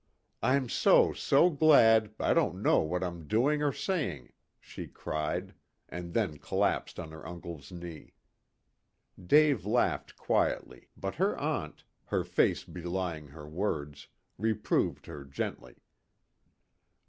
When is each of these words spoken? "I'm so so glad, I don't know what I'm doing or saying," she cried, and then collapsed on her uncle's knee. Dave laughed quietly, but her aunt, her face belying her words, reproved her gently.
"I'm 0.41 0.67
so 0.67 1.13
so 1.13 1.51
glad, 1.51 2.15
I 2.19 2.33
don't 2.33 2.63
know 2.63 2.79
what 2.79 3.03
I'm 3.03 3.27
doing 3.27 3.61
or 3.61 3.71
saying," 3.71 4.33
she 4.59 4.87
cried, 4.87 5.53
and 5.87 6.15
then 6.15 6.39
collapsed 6.39 6.99
on 6.99 7.11
her 7.11 7.23
uncle's 7.23 7.71
knee. 7.71 8.15
Dave 9.23 9.63
laughed 9.63 10.17
quietly, 10.17 10.89
but 10.97 11.13
her 11.21 11.37
aunt, 11.37 11.83
her 12.05 12.23
face 12.23 12.63
belying 12.63 13.27
her 13.27 13.47
words, 13.47 14.07
reproved 14.39 15.05
her 15.05 15.23
gently. 15.23 15.75